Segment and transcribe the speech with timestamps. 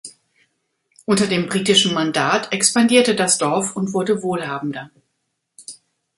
[1.05, 4.89] Unter dem britischen Mandat expandierte das Dorf und wurde wohlhabender.